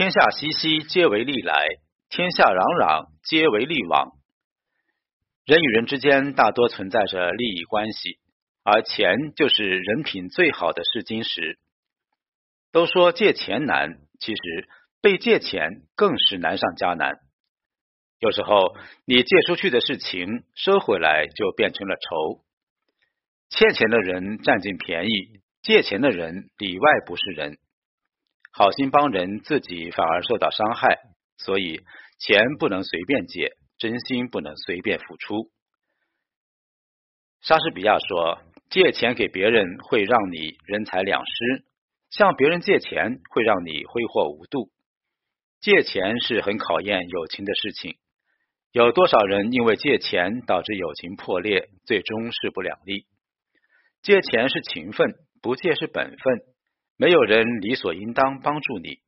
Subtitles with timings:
[0.00, 1.52] 天下熙熙，皆为利来；
[2.08, 4.12] 天下攘攘，皆为利往。
[5.44, 8.16] 人与人之间大多存在着利益关系，
[8.64, 11.58] 而钱就是人品最好的试金石。
[12.72, 14.68] 都说借钱难，其实
[15.02, 17.18] 被借钱更是难上加难。
[18.20, 18.74] 有时候
[19.04, 22.42] 你借出去的是情，收回来就变成了仇。
[23.50, 27.58] 欠钱的人占尽便宜，借钱的人里外不是人。
[28.52, 30.98] 好心帮人，自己反而受到伤害，
[31.38, 31.80] 所以
[32.18, 35.50] 钱不能随便借，真心不能随便付出。
[37.40, 41.64] 莎士比亚说：“借钱给别人会让你人财两失，
[42.10, 44.68] 向别人借钱会让你挥霍无度。
[45.60, 47.96] 借钱是很考验友情的事情，
[48.72, 53.06] 有多少人因为借钱导致友情破裂，最终势不两立？
[54.02, 56.40] 借钱是情分，不借是本分。”
[57.00, 58.98] 没有人理所应当帮助你。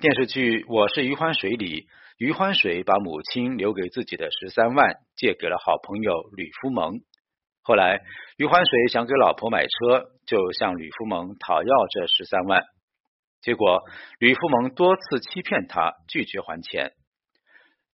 [0.00, 7.00] 电视剧《我是余欢水》里，余欢水把母亲留给自己的十三万借给了好朋友吕夫蒙。
[7.60, 8.00] 后来，
[8.38, 12.62] 余欢水想给老婆买车，就向吕夫蒙讨要这十三万。
[13.42, 13.82] 结果，
[14.18, 16.92] 吕夫蒙多次欺骗他，拒绝还钱。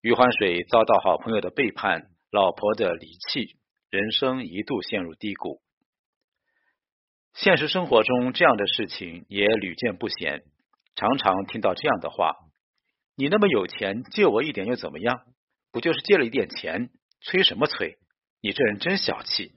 [0.01, 3.57] 余欢水遭到好朋友的背叛，老婆的离弃，
[3.91, 5.61] 人生一度陷入低谷。
[7.37, 10.43] 现实生活中，这样的事情也屡见不鲜，
[10.95, 12.33] 常常听到这样的话
[13.15, 15.21] ：“你那么有钱，借我一点又怎么样？
[15.71, 16.89] 不就是借了一点钱，
[17.21, 17.99] 催什么催？
[18.41, 19.53] 你这人真小气。”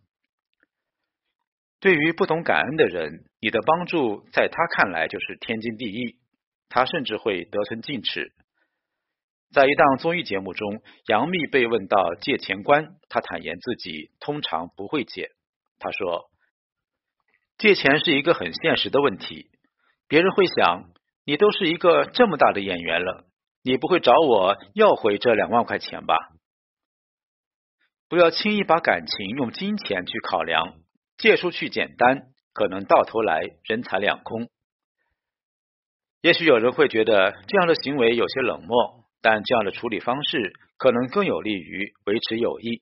[1.80, 6.17] 对于不懂感恩的人，你的帮助在他看来就是天经地义，
[6.67, 8.33] 他甚至会得寸进尺。
[9.53, 15.31] 在一档综艺节目中，杨幂被问到借钱观，她坦言自己通常不会借。
[15.80, 16.28] 她说。
[17.59, 19.52] 借钱是一个很现实的问题，
[20.07, 20.85] 别人会想，
[21.25, 23.25] 你都是一个这么大的演员了，
[23.63, 26.16] 你不会找我要回这两万块钱吧？
[28.07, 30.78] 不要轻易把感情用金钱去考量，
[31.17, 34.47] 借出去简单，可能到头来人财两空。
[36.22, 42.78] 也许有人会觉得这样的行为有些冷漠，但这样的处理方式可能更有利于维持友谊。《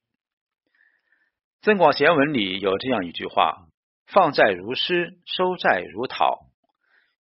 [1.61, 3.66] 增广贤文》里有这样一句话。
[4.07, 6.47] 放债如施，收债如讨。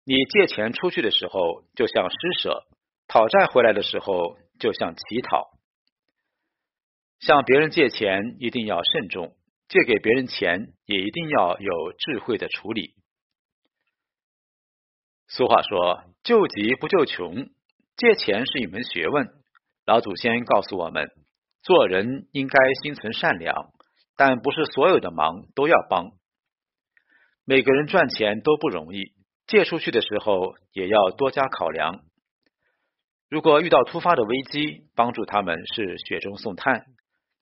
[0.06, 2.64] 你借钱出去的时候，就像施舍；
[3.08, 5.50] 讨债回来的时候，就像乞讨。
[7.20, 9.36] 向别人借钱一定要慎重，
[9.68, 12.94] 借给别人钱也一定要有智慧的处理。
[15.28, 17.50] 俗话说：“救急不救穷。”
[17.98, 19.28] 借钱是一门学问。
[19.86, 21.12] 老祖先告诉我们，
[21.62, 23.74] 做人应该心存善良，
[24.16, 26.12] 但不是所有的忙都要帮。
[27.50, 29.12] 每个人赚钱都不容易，
[29.48, 32.02] 借出去的时候也要多加考量。
[33.28, 36.82] 如果遇到突发的危机，帮助他们是雪中送炭；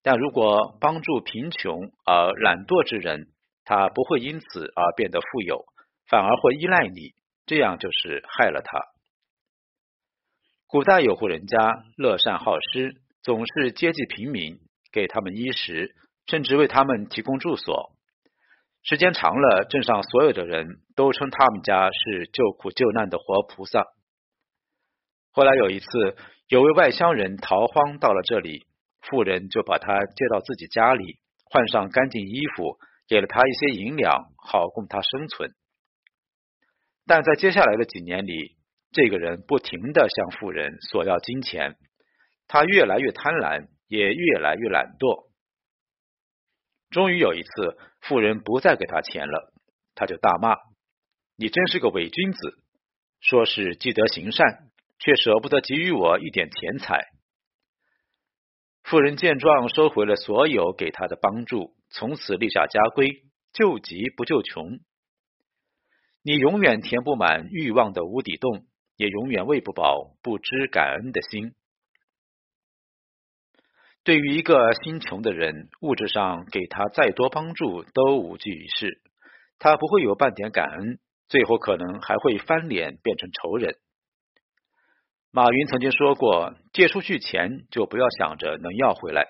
[0.02, 3.28] 但如果帮助贫穷而懒惰之人，
[3.66, 5.66] 他不会因此而变得富有，
[6.08, 7.12] 反而会依赖你，
[7.46, 8.80] 这样就是害了他。
[10.68, 14.62] 古代有户人家乐善好施，总是接济平民，
[14.94, 15.94] 给他们衣食，
[16.28, 17.97] 甚至为他们提供住所。
[18.90, 20.66] 时间长了，镇上所有的人
[20.96, 23.84] 都称他们家是救苦救难的活菩萨。
[25.34, 26.16] 后来有一次，
[26.48, 28.66] 有位外乡人逃荒到了这里，
[29.02, 31.20] 富人就把他接到自己家里，
[31.52, 32.78] 换上干净衣服，
[33.10, 35.52] 给了他一些银两，好供他生存。
[37.06, 38.56] 但在接下来的几年里，
[38.94, 41.76] 这个人不停的向富人索要金钱，
[42.48, 45.27] 他越来越贪婪，也越来越懒惰。
[46.90, 49.54] 终于有一次，富人不再给他钱了，
[49.96, 50.56] 他就大骂
[51.36, 52.40] ：“你真是个伪君子！
[53.20, 57.06] 说是积德行善，却舍不得给予我一点钱财。”
[58.84, 64.80] 富人见状，收回了所有给他的帮助，从此立下家规：救急不救穷。
[66.24, 68.66] 你永远填不满欲望的无底洞，
[68.96, 71.54] 也永远喂不饱不知感恩的心。
[74.08, 79.02] 对于一个心穷的人，物质上给他再多帮助都无济于事，
[79.60, 83.76] 他不会有半点感恩，最后可能还会翻脸变成仇人。
[85.30, 89.26] 马云曾经说过：“借出去钱就不要想着能要回来。”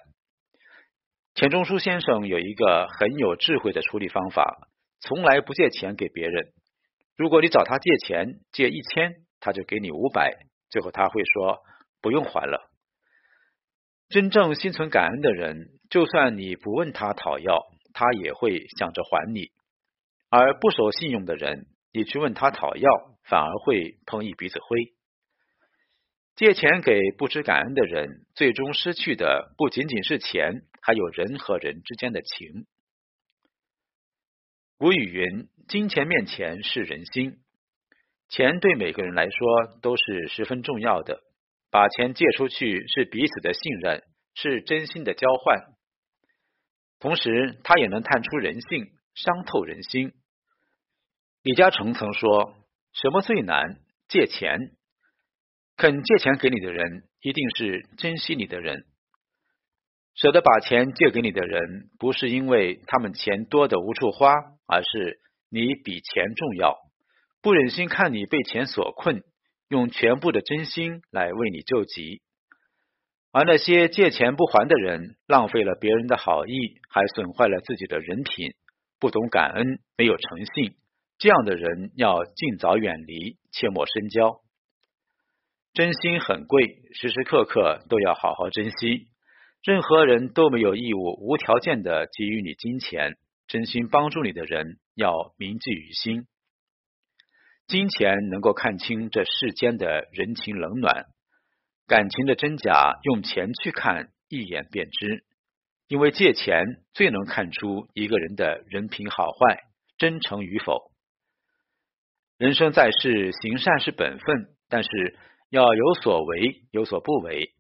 [1.34, 4.70] 钱钟书先生有一个很有智慧的处理方法，
[5.00, 6.50] 从来不借钱给别人。
[7.16, 10.38] 如果你找他借钱，借一千，他就给你五百，
[10.70, 11.62] 最后他会说
[12.00, 12.70] ：“不用还了。”
[14.10, 19.52] 真正心存感恩的人，就算你不问他讨要，他也会想着还你；
[20.30, 22.90] 而不守信用的人，你去问他讨要，
[23.24, 24.94] 反而会碰一鼻子灰。
[26.38, 32.66] 借钱给不知感恩的人，最终失去的不仅仅是钱，还有人和人之间的情。
[34.78, 37.40] 古语云：“金钱面前是人心。”
[38.30, 41.24] 钱对每个人来说都是十分重要的。
[41.70, 44.04] 把钱借出去是彼此的信任，
[44.34, 45.62] 是真心的交换。
[47.00, 50.14] 同时，他也能探出人性，伤透人心。
[51.44, 52.56] 李嘉诚曾说
[52.94, 53.80] ：“什么最难？
[54.08, 54.72] 借钱。
[55.76, 58.86] 肯借钱给你的人，一定是珍惜你的人。
[60.16, 64.34] 舍得把钱借给你的人，不是因为他们钱多的无处花，
[64.66, 66.78] 而是你比钱重要。”
[67.40, 69.24] 不忍心看你被钱所困，
[69.70, 72.22] 用全部的真心来为你救急；
[73.32, 78.54] 而那些借钱不还的人，浪费了别人的好意，还损坏了自己的人品，
[79.00, 80.76] 不懂感恩，没有诚信，
[81.18, 84.40] 这样的人要尽早远离，切莫深交。
[85.74, 89.08] 真心很贵，时时刻刻都要好好珍惜。
[89.64, 93.18] 任何人都没有义务无条件的给予你金钱，
[93.48, 96.26] 真心帮助你的人要铭记于心。
[97.68, 101.06] 金钱能够看清这世间的人情冷暖，
[101.86, 105.26] 感情的真假，用钱去看，一眼便知。
[105.90, 109.64] 因为借钱最能看出一个人的人品好坏、
[109.98, 110.92] 真诚与否。
[112.38, 115.18] 人生在世，行善是本分，但是
[115.50, 117.54] 要有所为，有所不为。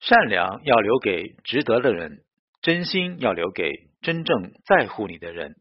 [0.00, 2.24] 善良要留给值得的人，
[2.60, 3.70] 真心要留给
[4.02, 5.59] 真正在乎你的人。